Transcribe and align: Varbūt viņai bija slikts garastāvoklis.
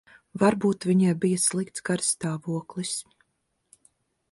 Varbūt 0.43 0.87
viņai 0.91 1.11
bija 1.25 1.41
slikts 1.43 1.85
garastāvoklis. 1.91 2.97